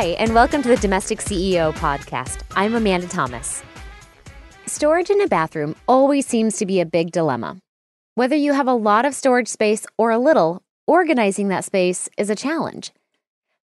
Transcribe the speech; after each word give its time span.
Hi, 0.00 0.16
and 0.18 0.34
welcome 0.34 0.62
to 0.62 0.68
the 0.70 0.78
Domestic 0.78 1.18
CEO 1.18 1.74
podcast. 1.74 2.40
I'm 2.56 2.74
Amanda 2.74 3.06
Thomas. 3.06 3.62
Storage 4.64 5.10
in 5.10 5.20
a 5.20 5.28
bathroom 5.28 5.76
always 5.86 6.26
seems 6.26 6.56
to 6.56 6.64
be 6.64 6.80
a 6.80 6.86
big 6.86 7.10
dilemma. 7.10 7.58
Whether 8.14 8.34
you 8.34 8.54
have 8.54 8.66
a 8.66 8.72
lot 8.72 9.04
of 9.04 9.14
storage 9.14 9.48
space 9.48 9.84
or 9.98 10.10
a 10.10 10.18
little, 10.18 10.62
organizing 10.86 11.48
that 11.48 11.66
space 11.66 12.08
is 12.16 12.30
a 12.30 12.34
challenge. 12.34 12.92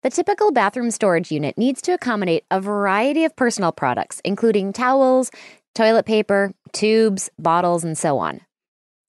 The 0.03 0.09
typical 0.09 0.52
bathroom 0.52 0.91
storage 0.91 1.31
unit 1.31 1.57
needs 1.57 1.81
to 1.84 1.93
accommodate 1.93 2.43
a 2.52 2.59
variety 2.59 3.23
of 3.23 3.38
personal 3.38 3.71
products, 3.71 4.20
including 4.25 4.73
towels, 4.73 5.31
toilet 5.73 6.05
paper, 6.05 6.52
tubes, 6.73 7.29
bottles, 7.39 7.86
and 7.86 7.97
so 7.97 8.17
on. 8.17 8.41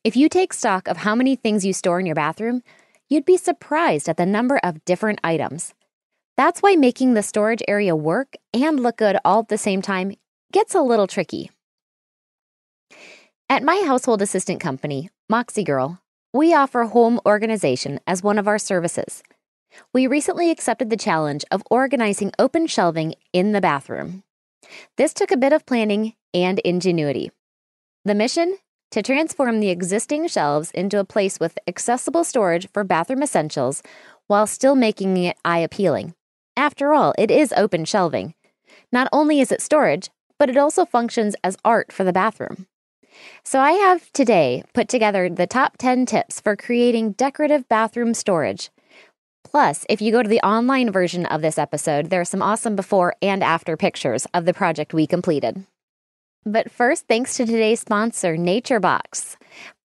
If 0.04 0.14
you 0.14 0.29
take 0.29 0.52
stock 0.52 0.86
of 0.86 0.98
how 0.98 1.16
many 1.16 1.34
things 1.34 1.66
you 1.66 1.72
store 1.72 1.98
in 1.98 2.06
your 2.06 2.14
bathroom, 2.14 2.62
you'd 3.08 3.24
be 3.24 3.36
surprised 3.36 4.08
at 4.08 4.16
the 4.16 4.27
number 4.27 4.61
of 4.63 4.85
different 4.85 5.18
items. 5.24 5.74
That's 6.36 6.61
why 6.61 6.76
making 6.76 7.14
the 7.14 7.22
storage 7.22 7.63
area 7.67 7.96
work 7.96 8.36
and 8.53 8.79
look 8.79 8.99
good 8.99 9.17
all 9.25 9.40
at 9.40 9.49
the 9.49 9.57
same 9.57 9.81
time 9.81 10.13
gets 10.53 10.75
a 10.75 10.82
little 10.82 11.07
tricky. 11.07 11.50
At 13.49 13.63
my 13.63 13.82
household 13.86 14.21
assistant 14.21 14.61
company, 14.61 15.08
Moxie 15.30 15.64
Girl, 15.64 16.00
we 16.35 16.53
offer 16.53 16.85
home 16.85 17.21
organization 17.25 18.00
as 18.07 18.22
one 18.22 18.39
of 18.39 18.46
our 18.46 18.58
services. 18.58 19.22
We 19.94 20.07
recently 20.07 20.50
accepted 20.50 20.91
the 20.91 20.96
challenge 20.96 21.44
of 21.50 21.63
organizing 21.71 22.32
open 22.39 22.66
shelving 22.66 23.14
in 23.32 23.53
the 23.53 23.61
bathroom. 23.63 24.22
This 24.96 25.14
took 25.14 25.30
a 25.30 25.36
bit 25.36 25.55
of 25.55 25.64
planning 25.64 26.14
and 26.35 26.58
ingenuity. 26.61 27.30
The 28.05 28.14
mission? 28.14 28.58
To 28.91 29.03
transform 29.03 29.61
the 29.61 29.71
existing 29.71 30.29
shelves 30.29 30.71
into 30.72 30.99
a 30.99 31.05
place 31.05 31.41
with 31.41 31.58
accessible 31.66 32.25
storage 32.25 32.69
for 32.72 32.84
bathroom 32.84 33.22
essentials 33.22 33.83
while 34.27 34.47
still 34.47 34.75
making 34.75 35.16
it 35.16 35.36
eye 35.44 35.58
appealing. 35.58 36.14
After 36.56 36.94
all, 36.94 37.12
it 37.18 37.30
is 37.30 37.52
open 37.54 37.84
shelving. 37.84 38.34
Not 38.90 39.08
only 39.12 39.40
is 39.40 39.52
it 39.52 39.60
storage, 39.60 40.08
but 40.38 40.48
it 40.48 40.56
also 40.56 40.86
functions 40.86 41.36
as 41.44 41.58
art 41.64 41.92
for 41.92 42.02
the 42.02 42.14
bathroom. 42.14 42.66
So 43.44 43.60
I 43.60 43.72
have 43.72 44.10
today 44.12 44.64
put 44.72 44.88
together 44.88 45.28
the 45.28 45.46
top 45.46 45.76
10 45.76 46.06
tips 46.06 46.40
for 46.40 46.56
creating 46.56 47.12
decorative 47.12 47.68
bathroom 47.68 48.14
storage. 48.14 48.70
Plus, 49.44 49.84
if 49.90 50.00
you 50.00 50.10
go 50.10 50.22
to 50.22 50.28
the 50.28 50.40
online 50.40 50.90
version 50.90 51.26
of 51.26 51.42
this 51.42 51.58
episode, 51.58 52.08
there 52.08 52.20
are 52.22 52.26
some 52.26 52.42
awesome 52.42 52.74
before 52.74 53.14
and 53.20 53.44
after 53.44 53.76
pictures 53.76 54.26
of 54.32 54.46
the 54.46 54.54
project 54.54 54.94
we 54.94 55.06
completed. 55.06 55.64
But 56.44 56.70
first, 56.70 57.06
thanks 57.06 57.36
to 57.36 57.44
today's 57.44 57.80
sponsor, 57.80 58.36
Nature 58.36 58.80
Box. 58.80 59.36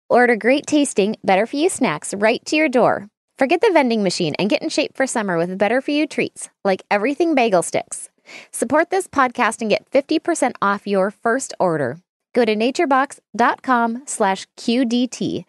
Order 0.10 0.36
great 0.36 0.66
tasting, 0.66 1.16
better 1.24 1.46
for 1.46 1.56
you 1.56 1.70
snacks 1.70 2.14
right 2.14 2.44
to 2.46 2.56
your 2.56 2.70
door 2.70 3.10
Forget 3.40 3.62
the 3.62 3.72
vending 3.72 4.04
machine 4.04 4.36
and 4.38 4.50
get 4.50 4.62
in 4.62 4.68
shape 4.68 4.98
for 4.98 5.08
summer 5.08 5.38
with 5.38 5.58
better 5.58 5.80
for 5.80 5.92
you 5.92 6.06
treats 6.06 6.50
like 6.66 6.84
everything 6.92 7.36
bagel 7.36 7.64
sticks. 7.64 8.10
Support 8.52 8.90
this 8.90 9.08
podcast 9.08 9.62
and 9.62 9.70
get 9.70 9.90
50% 9.92 10.56
off 10.62 10.86
your 10.86 11.10
first 11.10 11.54
order. 11.58 12.02
Go 12.36 12.44
to 12.44 12.54
naturebox.com 12.54 14.04
slash 14.06 14.46
QDT. 14.58 15.46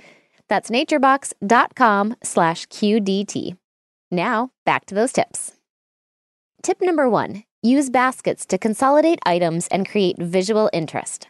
That's 0.48 0.70
naturebox.com 0.70 2.14
slash 2.22 2.66
QDT. 2.68 3.56
Now, 4.12 4.52
back 4.64 4.86
to 4.86 4.94
those 4.94 5.12
tips. 5.12 5.54
Tip 6.62 6.80
number 6.80 7.10
one 7.10 7.42
use 7.60 7.90
baskets 7.90 8.46
to 8.46 8.56
consolidate 8.56 9.18
items 9.26 9.66
and 9.66 9.88
create 9.88 10.16
visual 10.16 10.70
interest. 10.72 11.26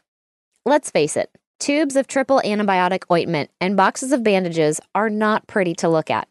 Let's 0.67 0.91
face 0.91 1.17
it, 1.17 1.31
tubes 1.59 1.97
of 1.97 2.07
triple 2.07 2.43
antibiotic 2.45 3.05
ointment 3.11 3.49
and 3.63 3.79
boxes 3.79 4.13
of 4.13 4.23
bandages 4.23 4.79
are 4.95 5.09
not 5.09 5.47
pretty 5.47 5.73
to 5.77 5.89
look 5.89 6.11
at. 6.11 6.29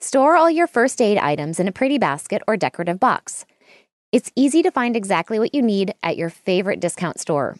Store 0.00 0.36
all 0.36 0.50
your 0.50 0.66
first 0.66 1.00
aid 1.00 1.18
items 1.18 1.60
in 1.60 1.68
a 1.68 1.72
pretty 1.72 1.98
basket 1.98 2.42
or 2.46 2.56
decorative 2.56 3.00
box. 3.00 3.44
It's 4.12 4.32
easy 4.36 4.62
to 4.62 4.70
find 4.70 4.96
exactly 4.96 5.38
what 5.38 5.54
you 5.54 5.62
need 5.62 5.94
at 6.02 6.16
your 6.16 6.28
favorite 6.28 6.80
discount 6.80 7.18
store. 7.18 7.56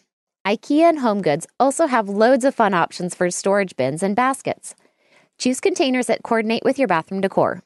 IKEA 0.46 0.82
and 0.82 0.98
HomeGoods 0.98 1.46
also 1.60 1.86
have 1.86 2.08
loads 2.08 2.44
of 2.44 2.54
fun 2.54 2.74
options 2.74 3.14
for 3.14 3.30
storage 3.30 3.76
bins 3.76 4.02
and 4.02 4.16
baskets. 4.16 4.74
Choose 5.38 5.60
containers 5.60 6.06
that 6.06 6.22
coordinate 6.22 6.64
with 6.64 6.78
your 6.78 6.88
bathroom 6.88 7.20
decor. 7.20 7.62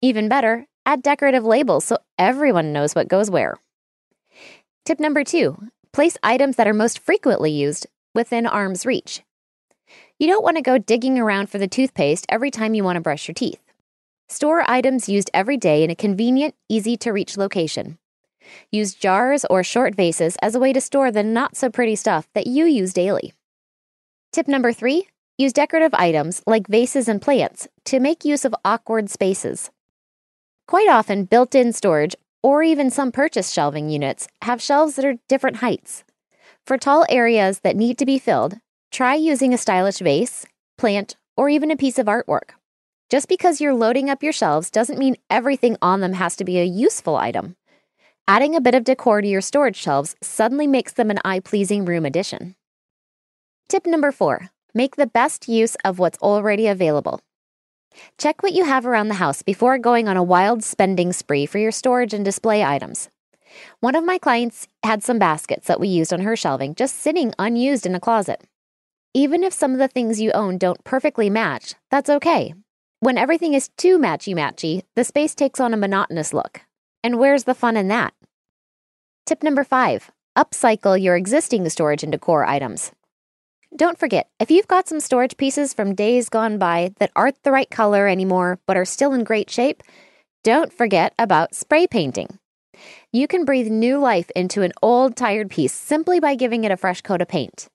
Even 0.00 0.28
better, 0.28 0.66
add 0.86 1.02
decorative 1.02 1.44
labels 1.44 1.84
so 1.84 1.98
everyone 2.18 2.72
knows 2.72 2.94
what 2.94 3.08
goes 3.08 3.30
where. 3.30 3.56
Tip 4.84 5.00
number 5.00 5.24
two 5.24 5.58
place 5.92 6.16
items 6.22 6.56
that 6.56 6.68
are 6.68 6.72
most 6.72 6.98
frequently 7.00 7.50
used 7.50 7.86
within 8.14 8.46
arm's 8.46 8.86
reach. 8.86 9.22
You 10.18 10.28
don't 10.28 10.44
want 10.44 10.56
to 10.56 10.62
go 10.62 10.78
digging 10.78 11.18
around 11.18 11.50
for 11.50 11.58
the 11.58 11.68
toothpaste 11.68 12.26
every 12.28 12.50
time 12.50 12.74
you 12.74 12.84
want 12.84 12.96
to 12.96 13.00
brush 13.00 13.26
your 13.26 13.34
teeth. 13.34 13.60
Store 14.30 14.62
items 14.70 15.08
used 15.08 15.28
every 15.34 15.56
day 15.56 15.82
in 15.82 15.90
a 15.90 15.96
convenient, 15.96 16.54
easy 16.68 16.96
to 16.98 17.10
reach 17.10 17.36
location. 17.36 17.98
Use 18.70 18.94
jars 18.94 19.44
or 19.50 19.64
short 19.64 19.96
vases 19.96 20.36
as 20.40 20.54
a 20.54 20.60
way 20.60 20.72
to 20.72 20.80
store 20.80 21.10
the 21.10 21.24
not 21.24 21.56
so 21.56 21.68
pretty 21.68 21.96
stuff 21.96 22.28
that 22.34 22.46
you 22.46 22.64
use 22.64 22.92
daily. 22.92 23.32
Tip 24.32 24.46
number 24.46 24.72
three 24.72 25.08
use 25.36 25.52
decorative 25.52 25.92
items 25.94 26.44
like 26.46 26.68
vases 26.68 27.08
and 27.08 27.20
plants 27.20 27.66
to 27.86 27.98
make 27.98 28.24
use 28.24 28.44
of 28.44 28.54
awkward 28.64 29.10
spaces. 29.10 29.72
Quite 30.68 30.88
often, 30.88 31.24
built 31.24 31.56
in 31.56 31.72
storage 31.72 32.14
or 32.40 32.62
even 32.62 32.88
some 32.88 33.10
purchase 33.10 33.50
shelving 33.50 33.90
units 33.90 34.28
have 34.42 34.62
shelves 34.62 34.94
that 34.94 35.04
are 35.04 35.18
different 35.26 35.56
heights. 35.56 36.04
For 36.64 36.78
tall 36.78 37.04
areas 37.08 37.60
that 37.64 37.74
need 37.74 37.98
to 37.98 38.06
be 38.06 38.20
filled, 38.20 38.58
try 38.92 39.16
using 39.16 39.52
a 39.52 39.58
stylish 39.58 39.98
vase, 39.98 40.46
plant, 40.78 41.16
or 41.36 41.48
even 41.48 41.72
a 41.72 41.76
piece 41.76 41.98
of 41.98 42.06
artwork. 42.06 42.50
Just 43.10 43.28
because 43.28 43.60
you're 43.60 43.74
loading 43.74 44.08
up 44.08 44.22
your 44.22 44.32
shelves 44.32 44.70
doesn't 44.70 44.98
mean 44.98 45.16
everything 45.28 45.76
on 45.82 46.00
them 46.00 46.12
has 46.12 46.36
to 46.36 46.44
be 46.44 46.60
a 46.60 46.64
useful 46.64 47.16
item. 47.16 47.56
Adding 48.28 48.54
a 48.54 48.60
bit 48.60 48.76
of 48.76 48.84
decor 48.84 49.20
to 49.20 49.26
your 49.26 49.40
storage 49.40 49.76
shelves 49.76 50.14
suddenly 50.22 50.68
makes 50.68 50.92
them 50.92 51.10
an 51.10 51.18
eye 51.24 51.40
pleasing 51.40 51.84
room 51.84 52.06
addition. 52.06 52.54
Tip 53.68 53.84
number 53.84 54.12
four 54.12 54.50
make 54.72 54.94
the 54.94 55.08
best 55.08 55.48
use 55.48 55.74
of 55.84 55.98
what's 55.98 56.18
already 56.18 56.68
available. 56.68 57.20
Check 58.16 58.44
what 58.44 58.52
you 58.52 58.64
have 58.64 58.86
around 58.86 59.08
the 59.08 59.14
house 59.14 59.42
before 59.42 59.76
going 59.78 60.06
on 60.06 60.16
a 60.16 60.22
wild 60.22 60.62
spending 60.62 61.12
spree 61.12 61.46
for 61.46 61.58
your 61.58 61.72
storage 61.72 62.14
and 62.14 62.24
display 62.24 62.62
items. 62.62 63.08
One 63.80 63.96
of 63.96 64.04
my 64.04 64.18
clients 64.18 64.68
had 64.84 65.02
some 65.02 65.18
baskets 65.18 65.66
that 65.66 65.80
we 65.80 65.88
used 65.88 66.12
on 66.12 66.20
her 66.20 66.36
shelving 66.36 66.76
just 66.76 66.94
sitting 66.94 67.32
unused 67.40 67.86
in 67.86 67.96
a 67.96 68.00
closet. 68.00 68.44
Even 69.12 69.42
if 69.42 69.52
some 69.52 69.72
of 69.72 69.78
the 69.78 69.88
things 69.88 70.20
you 70.20 70.30
own 70.30 70.58
don't 70.58 70.84
perfectly 70.84 71.28
match, 71.28 71.74
that's 71.90 72.08
okay. 72.08 72.54
When 73.02 73.16
everything 73.16 73.54
is 73.54 73.70
too 73.78 73.98
matchy 73.98 74.34
matchy, 74.34 74.82
the 74.94 75.04
space 75.04 75.34
takes 75.34 75.58
on 75.58 75.72
a 75.72 75.78
monotonous 75.78 76.34
look. 76.34 76.60
And 77.02 77.18
where's 77.18 77.44
the 77.44 77.54
fun 77.54 77.78
in 77.78 77.88
that? 77.88 78.12
Tip 79.24 79.42
number 79.42 79.64
five 79.64 80.10
upcycle 80.36 81.02
your 81.02 81.16
existing 81.16 81.66
storage 81.70 82.02
and 82.02 82.12
decor 82.12 82.44
items. 82.44 82.92
Don't 83.74 83.98
forget, 83.98 84.28
if 84.38 84.50
you've 84.50 84.68
got 84.68 84.86
some 84.86 85.00
storage 85.00 85.38
pieces 85.38 85.72
from 85.72 85.94
days 85.94 86.28
gone 86.28 86.58
by 86.58 86.92
that 86.98 87.10
aren't 87.16 87.42
the 87.42 87.52
right 87.52 87.70
color 87.70 88.06
anymore 88.06 88.58
but 88.66 88.76
are 88.76 88.84
still 88.84 89.14
in 89.14 89.24
great 89.24 89.48
shape, 89.48 89.82
don't 90.44 90.70
forget 90.70 91.14
about 91.18 91.54
spray 91.54 91.86
painting. 91.86 92.38
You 93.12 93.26
can 93.26 93.46
breathe 93.46 93.68
new 93.68 93.98
life 93.98 94.30
into 94.36 94.60
an 94.60 94.72
old, 94.82 95.16
tired 95.16 95.48
piece 95.48 95.72
simply 95.72 96.20
by 96.20 96.34
giving 96.34 96.64
it 96.64 96.70
a 96.70 96.76
fresh 96.76 97.00
coat 97.00 97.22
of 97.22 97.28
paint. 97.28 97.68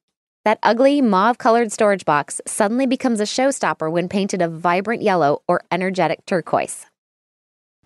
That 0.45 0.59
ugly 0.61 1.01
mauve 1.01 1.39
colored 1.39 1.71
storage 1.71 2.05
box 2.05 2.39
suddenly 2.45 2.85
becomes 2.85 3.19
a 3.19 3.23
showstopper 3.23 3.91
when 3.91 4.07
painted 4.07 4.43
a 4.43 4.47
vibrant 4.47 5.01
yellow 5.01 5.41
or 5.47 5.61
energetic 5.71 6.23
turquoise. 6.27 6.85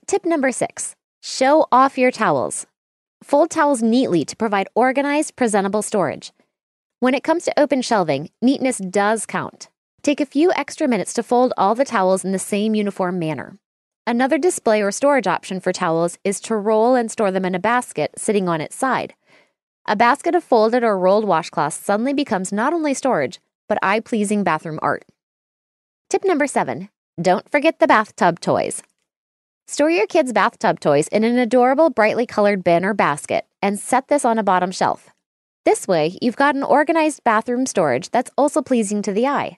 Tip 0.08 0.26
number 0.26 0.52
six 0.52 0.94
show 1.22 1.68
off 1.72 1.98
your 1.98 2.12
towels. 2.12 2.68
Fold 3.24 3.50
towels 3.50 3.82
neatly 3.82 4.26
to 4.26 4.36
provide 4.36 4.68
organized, 4.76 5.38
presentable 5.38 5.82
storage. 5.82 6.34
When 7.00 7.14
it 7.14 7.24
comes 7.24 7.46
to 7.46 7.58
open 7.58 7.82
shelving, 7.82 8.30
neatness 8.42 8.80
does 8.80 9.26
count. 9.26 9.70
Take 10.02 10.20
a 10.20 10.26
few 10.26 10.52
extra 10.52 10.86
minutes 10.86 11.14
to 11.14 11.24
fold 11.24 11.54
all 11.56 11.76
the 11.76 11.86
towels 11.86 12.26
in 12.26 12.34
the 12.34 12.40
same 12.40 12.76
uniform 12.76 13.20
manner. 13.20 13.58
Another 14.06 14.38
display 14.38 14.82
or 14.82 14.92
storage 14.92 15.28
option 15.28 15.62
for 15.62 15.72
towels 15.72 16.18
is 16.26 16.42
to 16.42 16.56
roll 16.58 16.96
and 16.96 17.10
store 17.10 17.32
them 17.32 17.46
in 17.46 17.56
a 17.56 17.60
basket 17.60 18.12
sitting 18.18 18.50
on 18.50 18.60
its 18.60 18.76
side. 18.76 19.14
A 19.92 19.96
basket 19.96 20.36
of 20.36 20.44
folded 20.44 20.84
or 20.84 21.00
rolled 21.00 21.26
washcloths 21.26 21.74
suddenly 21.74 22.14
becomes 22.14 22.52
not 22.52 22.74
only 22.74 22.94
storage, 22.94 23.40
but 23.68 23.80
eye 23.82 24.00
pleasing 24.00 24.44
bathroom 24.44 24.78
art. 24.84 25.04
Tip 26.12 26.24
number 26.24 26.46
seven 26.46 26.90
don't 27.20 27.50
forget 27.50 27.80
the 27.80 27.88
bathtub 27.88 28.40
toys. 28.40 28.84
Store 29.66 29.90
your 29.90 30.06
kids' 30.06 30.32
bathtub 30.32 30.80
toys 30.80 31.08
in 31.08 31.24
an 31.24 31.40
adorable, 31.40 31.90
brightly 31.90 32.28
colored 32.28 32.64
bin 32.64 32.86
or 32.86 32.94
basket 32.94 33.48
and 33.64 33.80
set 33.80 34.10
this 34.10 34.24
on 34.24 34.38
a 34.38 34.44
bottom 34.44 34.70
shelf. 34.70 35.10
This 35.66 35.88
way, 35.88 36.20
you've 36.22 36.36
got 36.36 36.54
an 36.54 36.62
organized 36.62 37.24
bathroom 37.24 37.66
storage 37.66 38.12
that's 38.12 38.30
also 38.38 38.62
pleasing 38.62 39.02
to 39.02 39.12
the 39.12 39.26
eye. 39.26 39.58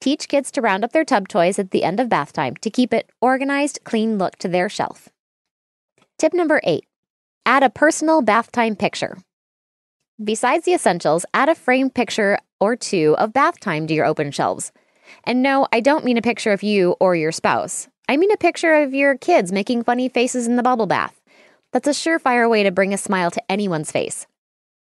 Teach 0.00 0.26
kids 0.26 0.50
to 0.50 0.60
round 0.60 0.82
up 0.82 0.90
their 0.90 1.04
tub 1.04 1.28
toys 1.28 1.60
at 1.60 1.70
the 1.70 1.84
end 1.84 2.00
of 2.00 2.08
bath 2.08 2.32
time 2.32 2.56
to 2.56 2.70
keep 2.70 2.92
it 2.92 3.08
organized, 3.20 3.78
clean 3.84 4.18
look 4.18 4.34
to 4.38 4.48
their 4.48 4.68
shelf. 4.68 5.10
Tip 6.18 6.34
number 6.34 6.60
eight 6.64 6.86
add 7.46 7.62
a 7.62 7.70
personal 7.70 8.20
bath 8.20 8.50
time 8.50 8.74
picture. 8.74 9.16
Besides 10.22 10.66
the 10.66 10.74
essentials, 10.74 11.24
add 11.32 11.48
a 11.48 11.54
framed 11.54 11.94
picture 11.94 12.38
or 12.60 12.76
two 12.76 13.16
of 13.16 13.32
bath 13.32 13.58
time 13.58 13.86
to 13.86 13.94
your 13.94 14.04
open 14.04 14.30
shelves. 14.30 14.70
And 15.24 15.42
no, 15.42 15.66
I 15.72 15.80
don't 15.80 16.04
mean 16.04 16.18
a 16.18 16.22
picture 16.22 16.52
of 16.52 16.62
you 16.62 16.94
or 17.00 17.16
your 17.16 17.32
spouse. 17.32 17.88
I 18.06 18.18
mean 18.18 18.30
a 18.30 18.36
picture 18.36 18.82
of 18.82 18.92
your 18.92 19.16
kids 19.16 19.50
making 19.50 19.84
funny 19.84 20.10
faces 20.10 20.46
in 20.46 20.56
the 20.56 20.62
bubble 20.62 20.84
bath. 20.84 21.18
That's 21.72 21.88
a 21.88 21.92
surefire 21.92 22.50
way 22.50 22.62
to 22.64 22.70
bring 22.70 22.92
a 22.92 22.98
smile 22.98 23.30
to 23.30 23.42
anyone's 23.50 23.90
face. 23.90 24.26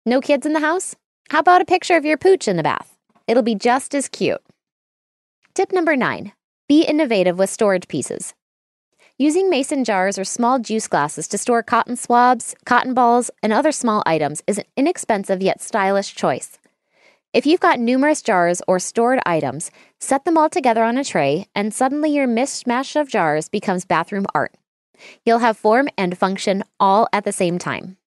No 0.06 0.20
kids 0.20 0.46
in 0.46 0.52
the 0.52 0.60
house? 0.60 0.96
How 1.30 1.40
about 1.40 1.62
a 1.62 1.66
picture 1.66 1.96
of 1.96 2.04
your 2.04 2.18
pooch 2.18 2.50
in 2.50 2.58
the 2.58 2.64
bath? 2.64 2.98
It'll 3.26 3.42
be 3.42 3.56
just 3.56 3.96
as 3.96 4.10
cute. 4.10 4.42
Tip 5.54 5.72
number 5.72 5.96
nine 5.96 6.34
be 6.68 6.84
innovative 6.84 7.40
with 7.40 7.50
storage 7.50 7.88
pieces. 7.88 8.34
Using 9.22 9.50
mason 9.50 9.84
jars 9.84 10.18
or 10.18 10.24
small 10.24 10.60
juice 10.60 10.88
glasses 10.88 11.28
to 11.28 11.38
store 11.38 11.62
cotton 11.62 11.98
swabs, 11.98 12.56
cotton 12.64 12.94
balls, 12.94 13.30
and 13.44 13.52
other 13.52 13.74
small 13.74 14.02
items 14.06 14.42
is 14.48 14.58
an 14.58 14.64
inexpensive 14.78 15.42
yet 15.42 15.60
stylish 15.60 16.16
choice. 16.16 16.58
If 17.34 17.46
you've 17.46 17.60
got 17.60 17.82
numerous 17.82 18.22
jars 18.22 18.62
or 18.66 18.80
stored 18.80 19.20
items, 19.26 19.72
set 20.00 20.24
them 20.24 20.38
all 20.38 20.50
together 20.50 20.86
on 20.86 20.98
a 20.98 21.04
tray, 21.04 21.48
and 21.54 21.74
suddenly 21.74 22.12
your 22.12 22.30
mishmash 22.30 22.96
of 22.96 23.10
jars 23.10 23.50
becomes 23.50 23.84
bathroom 23.84 24.26
art. 24.34 24.56
You'll 25.26 25.40
have 25.40 25.58
form 25.58 25.90
and 25.98 26.18
function 26.18 26.64
all 26.80 27.10
at 27.12 27.26
the 27.26 27.34
same 27.34 27.60
time. 27.60 27.98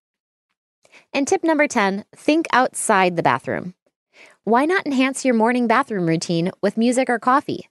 And 1.13 1.29
tip 1.29 1.45
number 1.45 1.69
10 1.69 2.07
think 2.17 2.47
outside 2.55 3.17
the 3.17 3.23
bathroom. 3.23 3.75
Why 4.45 4.65
not 4.65 4.87
enhance 4.87 5.27
your 5.27 5.35
morning 5.35 5.67
bathroom 5.67 6.07
routine 6.07 6.53
with 6.63 6.79
music 6.79 7.11
or 7.11 7.19
coffee? 7.19 7.69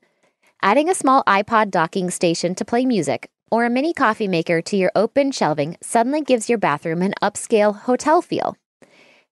Adding 0.63 0.90
a 0.90 0.96
small 0.96 1.24
iPod 1.24 1.72
docking 1.72 2.12
station 2.12 2.54
to 2.54 2.63
play 2.63 2.86
music 2.86 3.31
or 3.50 3.66
a 3.66 3.69
mini 3.69 3.94
coffee 3.94 4.28
maker 4.28 4.62
to 4.62 4.78
your 4.78 4.92
open 4.96 5.31
shelving 5.31 5.75
suddenly 5.81 6.22
gives 6.22 6.50
your 6.50 6.60
bathroom 6.60 7.02
an 7.02 7.16
upscale 7.19 7.75
hotel 7.75 8.22
feel. 8.22 8.56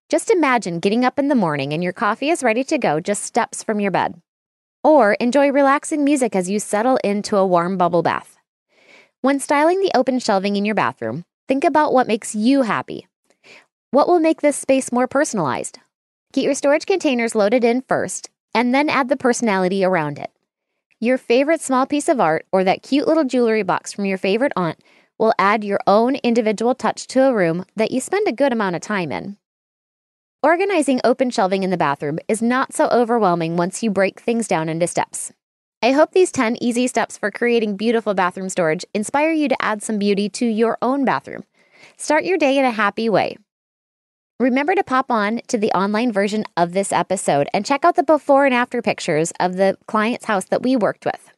Just 0.09 0.31
imagine 0.31 0.79
getting 0.79 1.05
up 1.05 1.19
in 1.19 1.27
the 1.27 1.35
morning 1.35 1.71
and 1.71 1.83
your 1.83 1.93
coffee 1.93 2.31
is 2.31 2.41
ready 2.41 2.63
to 2.63 2.79
go 2.79 2.99
just 2.99 3.23
steps 3.23 3.61
from 3.61 3.79
your 3.79 3.91
bed. 3.91 4.19
Or 4.83 5.13
enjoy 5.13 5.51
relaxing 5.51 6.03
music 6.03 6.35
as 6.35 6.49
you 6.49 6.59
settle 6.59 6.97
into 7.03 7.37
a 7.37 7.45
warm 7.45 7.77
bubble 7.77 8.01
bath. 8.01 8.37
When 9.21 9.39
styling 9.39 9.81
the 9.81 9.91
open 9.95 10.17
shelving 10.17 10.55
in 10.55 10.65
your 10.65 10.73
bathroom, 10.73 11.25
think 11.47 11.63
about 11.63 11.93
what 11.93 12.07
makes 12.07 12.33
you 12.33 12.63
happy. 12.63 13.07
What 13.91 14.07
will 14.07 14.19
make 14.19 14.41
this 14.41 14.57
space 14.57 14.91
more 14.91 15.07
personalized? 15.07 15.77
Get 16.33 16.43
your 16.43 16.55
storage 16.55 16.87
containers 16.87 17.35
loaded 17.35 17.63
in 17.63 17.83
first, 17.83 18.31
and 18.55 18.73
then 18.73 18.89
add 18.89 19.09
the 19.09 19.17
personality 19.17 19.85
around 19.85 20.17
it. 20.17 20.31
Your 21.01 21.17
favorite 21.17 21.61
small 21.61 21.85
piece 21.85 22.09
of 22.09 22.19
art 22.19 22.45
or 22.51 22.65
that 22.65 22.83
cute 22.83 23.07
little 23.07 23.23
jewelry 23.23 23.63
box 23.63 23.93
from 23.93 24.03
your 24.03 24.17
favorite 24.17 24.51
aunt 24.57 24.77
will 25.17 25.31
add 25.39 25.63
your 25.63 25.79
own 25.87 26.15
individual 26.15 26.75
touch 26.75 27.07
to 27.07 27.23
a 27.23 27.33
room 27.33 27.63
that 27.77 27.91
you 27.91 28.01
spend 28.01 28.27
a 28.27 28.33
good 28.33 28.51
amount 28.51 28.75
of 28.75 28.81
time 28.81 29.09
in. 29.09 29.37
Organizing 30.43 30.99
open 31.05 31.29
shelving 31.29 31.63
in 31.63 31.69
the 31.69 31.77
bathroom 31.77 32.19
is 32.27 32.41
not 32.41 32.73
so 32.73 32.89
overwhelming 32.89 33.55
once 33.55 33.81
you 33.81 33.89
break 33.89 34.19
things 34.19 34.45
down 34.45 34.67
into 34.67 34.87
steps. 34.87 35.31
I 35.81 35.93
hope 35.93 36.11
these 36.11 36.33
10 36.33 36.61
easy 36.61 36.85
steps 36.85 37.17
for 37.17 37.31
creating 37.31 37.77
beautiful 37.77 38.13
bathroom 38.13 38.49
storage 38.49 38.83
inspire 38.93 39.31
you 39.31 39.47
to 39.47 39.61
add 39.61 39.81
some 39.81 39.99
beauty 39.99 40.27
to 40.31 40.45
your 40.45 40.77
own 40.81 41.05
bathroom. 41.05 41.45
Start 41.95 42.25
your 42.25 42.37
day 42.37 42.57
in 42.57 42.65
a 42.65 42.71
happy 42.71 43.07
way. 43.07 43.37
Remember 44.39 44.73
to 44.73 44.85
pop 44.85 45.11
on 45.11 45.41
to 45.47 45.57
the 45.57 45.71
online 45.73 46.13
version 46.13 46.45
of 46.55 46.71
this 46.71 46.93
episode 46.93 47.49
and 47.53 47.65
check 47.65 47.83
out 47.83 47.97
the 47.97 48.03
before 48.03 48.45
and 48.45 48.53
after 48.53 48.81
pictures 48.81 49.33
of 49.37 49.57
the 49.57 49.77
client's 49.85 50.25
house 50.25 50.45
that 50.45 50.63
we 50.63 50.77
worked 50.77 51.03
with. 51.03 51.33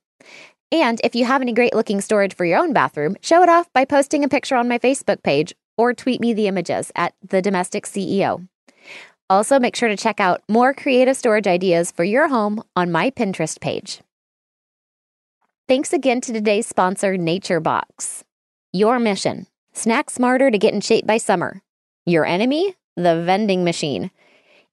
And 0.71 1.01
if 1.03 1.15
you 1.15 1.25
have 1.25 1.41
any 1.41 1.51
great 1.51 1.73
looking 1.73 1.99
storage 1.99 2.35
for 2.35 2.45
your 2.45 2.59
own 2.59 2.73
bathroom, 2.73 3.15
show 3.21 3.41
it 3.41 3.49
off 3.49 3.73
by 3.73 3.85
posting 3.85 4.23
a 4.23 4.29
picture 4.29 4.55
on 4.55 4.69
my 4.69 4.77
Facebook 4.77 5.23
page 5.23 5.51
or 5.79 5.95
tweet 5.95 6.21
me 6.21 6.31
the 6.31 6.47
images 6.47 6.91
at 6.95 7.15
the 7.27 7.41
domestic 7.41 7.87
CEO. 7.87 8.47
Also, 9.31 9.59
make 9.59 9.75
sure 9.75 9.89
to 9.89 9.97
check 9.97 10.19
out 10.19 10.43
more 10.47 10.71
creative 10.71 11.17
storage 11.17 11.47
ideas 11.47 11.89
for 11.89 12.03
your 12.03 12.27
home 12.27 12.61
on 12.75 12.91
my 12.91 13.09
Pinterest 13.09 13.59
page. 13.59 14.01
Thanks 15.67 15.91
again 15.91 16.21
to 16.21 16.33
today's 16.33 16.67
sponsor, 16.67 17.17
Nature 17.17 17.61
Box. 17.61 18.23
Your 18.71 18.99
mission 18.99 19.47
snack 19.73 20.11
smarter 20.11 20.51
to 20.51 20.57
get 20.59 20.73
in 20.75 20.81
shape 20.81 21.07
by 21.07 21.17
summer. 21.17 21.61
Your 22.05 22.25
enemy? 22.25 22.75
The 22.97 23.23
vending 23.23 23.63
machine. 23.63 24.11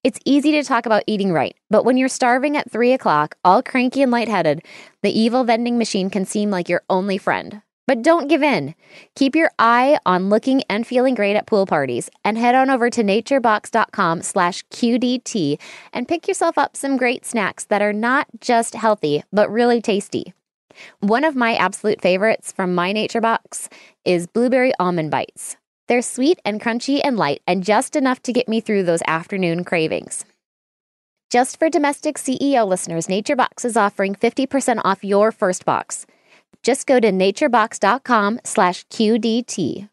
It's 0.05 0.19
easy 0.25 0.53
to 0.53 0.63
talk 0.63 0.87
about 0.87 1.05
eating 1.07 1.33
right, 1.33 1.57
but 1.71 1.85
when 1.85 1.97
you're 1.97 2.09
starving 2.09 2.57
at 2.57 2.71
3 2.71 2.93
o'clock, 2.93 3.37
all 3.45 3.63
cranky 3.63 4.03
and 4.03 4.13
lightheaded, 4.13 4.65
the 5.03 5.17
evil 5.17 5.45
vending 5.45 5.79
machine 5.79 6.09
can 6.11 6.25
seem 6.25 6.51
like 6.51 6.69
your 6.69 6.83
only 6.89 7.19
friend. 7.19 7.63
But 7.87 8.03
don't 8.03 8.29
give 8.29 8.43
in. 8.43 8.75
Keep 9.17 9.35
your 9.35 9.51
eye 9.59 9.99
on 10.05 10.29
looking 10.29 10.63
and 10.69 10.87
feeling 10.87 11.15
great 11.15 11.37
at 11.37 11.47
pool 11.47 11.65
parties 11.65 12.11
and 12.25 12.37
head 12.37 12.55
on 12.55 12.69
over 12.69 12.91
to 12.91 13.03
naturebox.com 13.03 14.23
slash 14.23 14.63
QDT 14.67 15.59
and 15.93 16.07
pick 16.07 16.29
yourself 16.29 16.59
up 16.59 16.77
some 16.77 16.97
great 16.97 17.25
snacks 17.25 17.65
that 17.65 17.81
are 17.81 17.93
not 17.95 18.27
just 18.41 18.75
healthy, 18.75 19.25
but 19.33 19.51
really 19.51 19.81
tasty. 19.81 20.35
One 21.01 21.25
of 21.25 21.35
my 21.35 21.55
absolute 21.55 22.01
favorites 22.01 22.53
from 22.53 22.75
my 22.75 22.93
Nature 22.93 23.21
Box 23.21 23.69
is 24.05 24.27
blueberry 24.27 24.73
almond 24.79 25.11
bites. 25.11 25.57
They're 25.89 26.03
sweet 26.03 26.39
and 26.45 26.61
crunchy 26.61 27.01
and 27.03 27.17
light 27.17 27.43
and 27.47 27.65
just 27.65 27.97
enough 27.97 28.23
to 28.23 28.33
get 28.33 28.49
me 28.49 28.61
through 28.61 28.85
those 28.85 29.03
afternoon 29.07 29.65
cravings. 29.65 30.25
Just 31.31 31.59
for 31.59 31.69
domestic 31.69 32.17
CEO 32.17 32.67
listeners, 32.67 33.07
NatureBox 33.07 33.65
is 33.65 33.77
offering 33.77 34.15
50% 34.15 34.81
off 34.85 35.05
your 35.05 35.31
first 35.31 35.65
box. 35.65 36.07
Just 36.63 36.87
go 36.87 36.99
to 37.01 37.11
naturebox.com 37.11 38.41
slash 38.45 38.87
QDT. 38.87 39.89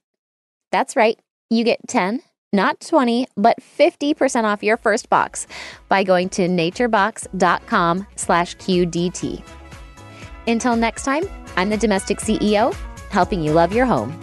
That's 0.71 0.95
right, 0.95 1.19
you 1.49 1.63
get 1.63 1.79
10, 1.87 2.21
not 2.53 2.79
20, 2.79 3.27
but 3.35 3.57
50% 3.61 4.45
off 4.45 4.63
your 4.63 4.77
first 4.77 5.09
box 5.09 5.45
by 5.89 6.03
going 6.03 6.29
to 6.29 6.47
naturebox.com 6.47 8.07
slash 8.15 8.55
QDT. 8.57 9.43
Until 10.47 10.75
next 10.75 11.03
time, 11.03 11.23
I'm 11.55 11.69
the 11.69 11.77
domestic 11.77 12.19
CEO, 12.19 12.73
helping 13.09 13.41
you 13.41 13.51
love 13.51 13.73
your 13.73 13.85
home. 13.85 14.17